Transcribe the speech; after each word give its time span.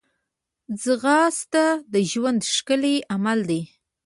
ځغاسته 0.83 1.65
د 1.93 1.95
ژوند 2.11 2.39
ښکلی 2.53 2.95
عمل 3.13 3.39
دی 3.49 3.61